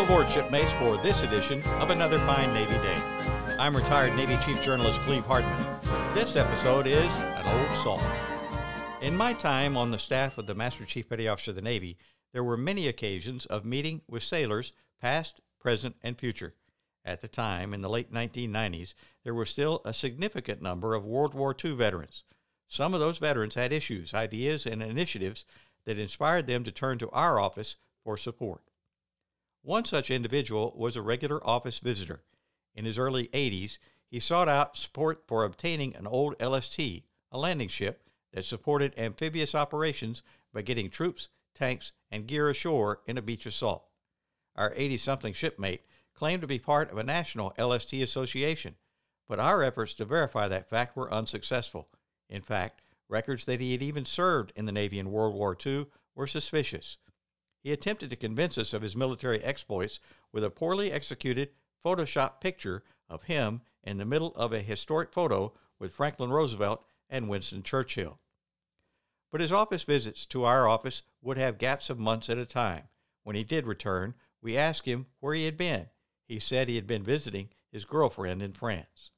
Welcome 0.00 0.16
aboard, 0.16 0.32
shipmates, 0.32 0.72
for 0.72 0.96
this 0.96 1.24
edition 1.24 1.62
of 1.78 1.90
Another 1.90 2.18
Fine 2.20 2.54
Navy 2.54 2.72
Day. 2.72 3.02
I'm 3.58 3.76
retired 3.76 4.16
Navy 4.16 4.38
Chief 4.42 4.62
Journalist 4.62 4.98
Cleve 5.00 5.26
Hartman. 5.26 5.62
This 6.14 6.36
episode 6.36 6.86
is 6.86 7.14
an 7.18 7.46
old 7.46 7.70
salt. 7.76 8.02
In 9.02 9.14
my 9.14 9.34
time 9.34 9.76
on 9.76 9.90
the 9.90 9.98
staff 9.98 10.38
of 10.38 10.46
the 10.46 10.54
Master 10.54 10.86
Chief 10.86 11.06
Petty 11.06 11.28
Officer 11.28 11.50
of 11.50 11.56
the 11.56 11.60
Navy, 11.60 11.98
there 12.32 12.42
were 12.42 12.56
many 12.56 12.88
occasions 12.88 13.44
of 13.44 13.66
meeting 13.66 14.00
with 14.08 14.22
sailors, 14.22 14.72
past, 15.02 15.42
present, 15.58 15.96
and 16.02 16.18
future. 16.18 16.54
At 17.04 17.20
the 17.20 17.28
time, 17.28 17.74
in 17.74 17.82
the 17.82 17.90
late 17.90 18.10
1990s, 18.10 18.94
there 19.22 19.34
were 19.34 19.44
still 19.44 19.82
a 19.84 19.92
significant 19.92 20.62
number 20.62 20.94
of 20.94 21.04
World 21.04 21.34
War 21.34 21.54
II 21.62 21.72
veterans. 21.72 22.24
Some 22.68 22.94
of 22.94 23.00
those 23.00 23.18
veterans 23.18 23.54
had 23.54 23.70
issues, 23.70 24.14
ideas, 24.14 24.64
and 24.64 24.82
initiatives 24.82 25.44
that 25.84 25.98
inspired 25.98 26.46
them 26.46 26.64
to 26.64 26.72
turn 26.72 26.96
to 27.00 27.10
our 27.10 27.38
office 27.38 27.76
for 28.02 28.16
support. 28.16 28.62
One 29.62 29.84
such 29.84 30.10
individual 30.10 30.72
was 30.76 30.96
a 30.96 31.02
regular 31.02 31.46
office 31.46 31.80
visitor. 31.80 32.24
In 32.74 32.86
his 32.86 32.98
early 32.98 33.28
80s, 33.28 33.78
he 34.08 34.18
sought 34.18 34.48
out 34.48 34.76
support 34.76 35.26
for 35.26 35.44
obtaining 35.44 35.94
an 35.94 36.06
old 36.06 36.40
LST, 36.42 36.78
a 36.80 37.38
landing 37.38 37.68
ship 37.68 38.02
that 38.32 38.44
supported 38.44 38.98
amphibious 38.98 39.54
operations 39.54 40.22
by 40.52 40.62
getting 40.62 40.88
troops, 40.88 41.28
tanks, 41.54 41.92
and 42.10 42.26
gear 42.26 42.48
ashore 42.48 43.02
in 43.06 43.18
a 43.18 43.22
beach 43.22 43.44
assault. 43.44 43.84
Our 44.56 44.72
80 44.74 44.96
something 44.96 45.32
shipmate 45.34 45.82
claimed 46.14 46.40
to 46.40 46.46
be 46.46 46.58
part 46.58 46.90
of 46.90 46.98
a 46.98 47.04
national 47.04 47.54
LST 47.58 47.92
association, 47.94 48.76
but 49.28 49.38
our 49.38 49.62
efforts 49.62 49.94
to 49.94 50.04
verify 50.04 50.48
that 50.48 50.68
fact 50.68 50.96
were 50.96 51.12
unsuccessful. 51.12 51.88
In 52.28 52.42
fact, 52.42 52.82
records 53.08 53.44
that 53.44 53.60
he 53.60 53.72
had 53.72 53.82
even 53.82 54.04
served 54.04 54.52
in 54.56 54.64
the 54.64 54.72
Navy 54.72 54.98
in 54.98 55.10
World 55.10 55.34
War 55.34 55.56
II 55.64 55.86
were 56.14 56.26
suspicious. 56.26 56.96
He 57.62 57.72
attempted 57.72 58.10
to 58.10 58.16
convince 58.16 58.56
us 58.56 58.72
of 58.72 58.82
his 58.82 58.96
military 58.96 59.40
exploits 59.42 60.00
with 60.32 60.44
a 60.44 60.50
poorly 60.50 60.90
executed 60.90 61.50
Photoshop 61.84 62.40
picture 62.40 62.82
of 63.08 63.24
him 63.24 63.62
in 63.82 63.98
the 63.98 64.06
middle 64.06 64.32
of 64.34 64.52
a 64.52 64.60
historic 64.60 65.12
photo 65.12 65.52
with 65.78 65.92
Franklin 65.92 66.30
Roosevelt 66.30 66.84
and 67.08 67.28
Winston 67.28 67.62
Churchill. 67.62 68.18
But 69.30 69.40
his 69.40 69.52
office 69.52 69.84
visits 69.84 70.26
to 70.26 70.44
our 70.44 70.68
office 70.68 71.02
would 71.22 71.38
have 71.38 71.58
gaps 71.58 71.90
of 71.90 71.98
months 71.98 72.30
at 72.30 72.38
a 72.38 72.46
time. 72.46 72.88
When 73.22 73.36
he 73.36 73.44
did 73.44 73.66
return, 73.66 74.14
we 74.42 74.56
asked 74.56 74.86
him 74.86 75.06
where 75.20 75.34
he 75.34 75.44
had 75.44 75.56
been. 75.56 75.88
He 76.26 76.38
said 76.38 76.68
he 76.68 76.76
had 76.76 76.86
been 76.86 77.02
visiting 77.02 77.50
his 77.70 77.84
girlfriend 77.84 78.42
in 78.42 78.52
France. 78.52 79.10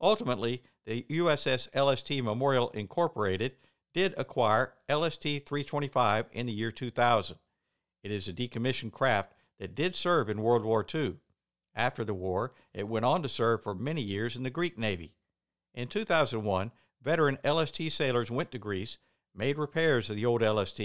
Ultimately, 0.00 0.62
the 0.84 1.04
USS 1.08 1.68
LST 1.74 2.22
Memorial 2.22 2.70
Incorporated 2.70 3.52
did 3.94 4.14
acquire 4.18 4.74
LST 4.90 5.22
325 5.22 6.26
in 6.32 6.46
the 6.46 6.52
year 6.52 6.70
2000. 6.70 7.38
It 8.06 8.12
is 8.12 8.28
a 8.28 8.32
decommissioned 8.32 8.92
craft 8.92 9.34
that 9.58 9.74
did 9.74 9.96
serve 9.96 10.30
in 10.30 10.40
World 10.40 10.62
War 10.62 10.86
II. 10.94 11.16
After 11.74 12.04
the 12.04 12.14
war, 12.14 12.54
it 12.72 12.86
went 12.86 13.04
on 13.04 13.20
to 13.24 13.28
serve 13.28 13.64
for 13.64 13.74
many 13.74 14.00
years 14.00 14.36
in 14.36 14.44
the 14.44 14.48
Greek 14.48 14.78
Navy. 14.78 15.16
In 15.74 15.88
2001, 15.88 16.70
veteran 17.02 17.36
LST 17.42 17.90
sailors 17.90 18.30
went 18.30 18.52
to 18.52 18.60
Greece, 18.60 18.98
made 19.34 19.58
repairs 19.58 20.06
to 20.06 20.14
the 20.14 20.24
old 20.24 20.40
LST, 20.40 20.80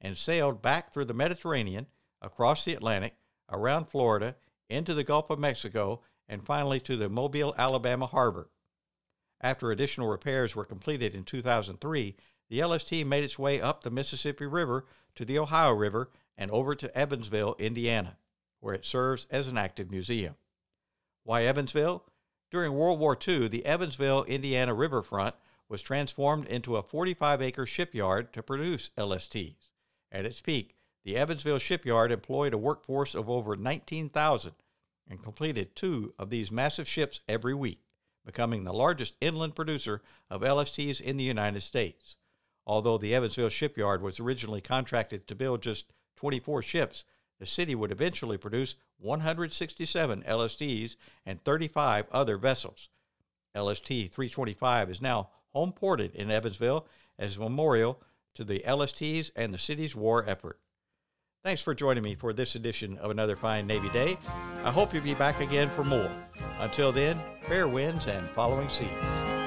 and 0.00 0.18
sailed 0.18 0.62
back 0.62 0.92
through 0.92 1.04
the 1.04 1.14
Mediterranean, 1.14 1.86
across 2.20 2.64
the 2.64 2.74
Atlantic, 2.74 3.14
around 3.48 3.84
Florida, 3.84 4.34
into 4.68 4.94
the 4.94 5.04
Gulf 5.04 5.30
of 5.30 5.38
Mexico, 5.38 6.00
and 6.28 6.42
finally 6.42 6.80
to 6.80 6.96
the 6.96 7.08
Mobile, 7.08 7.54
Alabama 7.56 8.06
harbor. 8.06 8.50
After 9.40 9.70
additional 9.70 10.08
repairs 10.08 10.56
were 10.56 10.64
completed 10.64 11.14
in 11.14 11.22
2003, 11.22 12.16
the 12.48 12.64
LST 12.64 13.06
made 13.06 13.22
its 13.22 13.38
way 13.38 13.60
up 13.60 13.84
the 13.84 13.92
Mississippi 13.92 14.46
River 14.46 14.86
to 15.14 15.24
the 15.24 15.38
Ohio 15.38 15.70
River 15.70 16.10
and 16.36 16.50
over 16.50 16.74
to 16.74 16.96
Evansville, 16.96 17.56
Indiana, 17.58 18.16
where 18.60 18.74
it 18.74 18.84
serves 18.84 19.26
as 19.30 19.48
an 19.48 19.58
active 19.58 19.90
museum. 19.90 20.34
Why 21.22 21.42
Evansville? 21.44 22.04
During 22.50 22.74
World 22.74 23.00
War 23.00 23.16
II, 23.26 23.48
the 23.48 23.66
Evansville, 23.66 24.24
Indiana 24.24 24.74
riverfront 24.74 25.34
was 25.68 25.82
transformed 25.82 26.46
into 26.46 26.76
a 26.76 26.82
45 26.82 27.42
acre 27.42 27.66
shipyard 27.66 28.32
to 28.32 28.42
produce 28.42 28.90
LSTs. 28.96 29.70
At 30.12 30.26
its 30.26 30.40
peak, 30.40 30.76
the 31.04 31.16
Evansville 31.16 31.58
shipyard 31.58 32.12
employed 32.12 32.54
a 32.54 32.58
workforce 32.58 33.14
of 33.14 33.28
over 33.28 33.56
19,000 33.56 34.52
and 35.08 35.22
completed 35.22 35.74
two 35.74 36.14
of 36.18 36.30
these 36.30 36.50
massive 36.50 36.88
ships 36.88 37.20
every 37.28 37.54
week, 37.54 37.80
becoming 38.24 38.64
the 38.64 38.72
largest 38.72 39.16
inland 39.20 39.54
producer 39.54 40.02
of 40.30 40.42
LSTs 40.42 41.00
in 41.00 41.16
the 41.16 41.24
United 41.24 41.62
States. 41.62 42.16
Although 42.66 42.98
the 42.98 43.14
Evansville 43.14 43.50
shipyard 43.50 44.00
was 44.00 44.20
originally 44.20 44.62
contracted 44.62 45.26
to 45.26 45.34
build 45.34 45.62
just 45.62 45.92
24 46.16 46.62
ships, 46.62 47.04
the 47.38 47.46
city 47.46 47.74
would 47.74 47.92
eventually 47.92 48.38
produce 48.38 48.76
167 48.98 50.22
LSTs 50.22 50.96
and 51.26 51.42
35 51.42 52.06
other 52.10 52.38
vessels. 52.38 52.88
LST 53.54 53.86
325 53.86 54.90
is 54.90 55.02
now 55.02 55.30
home 55.52 55.72
ported 55.72 56.14
in 56.14 56.30
Evansville 56.30 56.86
as 57.18 57.36
a 57.36 57.40
memorial 57.40 58.00
to 58.34 58.44
the 58.44 58.62
LSTs 58.66 59.30
and 59.36 59.54
the 59.54 59.58
city's 59.58 59.94
war 59.94 60.24
effort. 60.28 60.58
Thanks 61.44 61.60
for 61.60 61.74
joining 61.74 62.02
me 62.02 62.14
for 62.14 62.32
this 62.32 62.54
edition 62.54 62.96
of 62.98 63.10
Another 63.10 63.36
Fine 63.36 63.66
Navy 63.66 63.90
Day. 63.90 64.16
I 64.64 64.70
hope 64.70 64.94
you'll 64.94 65.04
be 65.04 65.14
back 65.14 65.40
again 65.40 65.68
for 65.68 65.84
more. 65.84 66.10
Until 66.58 66.90
then, 66.90 67.20
fair 67.42 67.68
winds 67.68 68.06
and 68.06 68.26
following 68.28 68.68
seas. 68.70 69.43